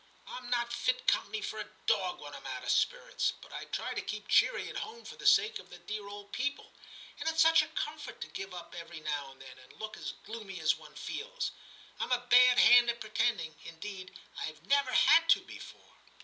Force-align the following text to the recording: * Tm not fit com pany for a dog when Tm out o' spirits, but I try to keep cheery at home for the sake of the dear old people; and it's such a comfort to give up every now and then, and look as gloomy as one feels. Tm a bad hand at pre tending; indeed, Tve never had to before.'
* 0.17 0.27
Tm 0.27 0.49
not 0.49 0.73
fit 0.73 1.05
com 1.05 1.31
pany 1.31 1.43
for 1.43 1.59
a 1.59 1.69
dog 1.85 2.19
when 2.21 2.33
Tm 2.33 2.43
out 2.47 2.63
o' 2.63 2.67
spirits, 2.67 3.33
but 3.39 3.53
I 3.53 3.65
try 3.65 3.93
to 3.93 4.01
keep 4.01 4.27
cheery 4.27 4.67
at 4.67 4.77
home 4.77 5.05
for 5.05 5.15
the 5.15 5.27
sake 5.27 5.59
of 5.59 5.69
the 5.69 5.77
dear 5.77 6.07
old 6.07 6.31
people; 6.31 6.73
and 7.19 7.29
it's 7.29 7.39
such 7.43 7.61
a 7.61 7.67
comfort 7.67 8.19
to 8.21 8.27
give 8.29 8.51
up 8.51 8.73
every 8.75 8.99
now 9.01 9.29
and 9.29 9.39
then, 9.39 9.59
and 9.59 9.73
look 9.79 9.97
as 9.97 10.13
gloomy 10.25 10.59
as 10.59 10.75
one 10.75 10.95
feels. 10.95 11.51
Tm 11.99 12.09
a 12.15 12.27
bad 12.29 12.57
hand 12.57 12.89
at 12.89 12.99
pre 12.99 13.11
tending; 13.11 13.55
indeed, 13.63 14.17
Tve 14.39 14.65
never 14.65 14.91
had 14.91 15.29
to 15.29 15.41
before.' 15.41 15.93